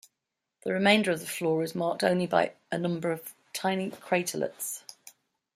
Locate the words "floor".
1.27-1.61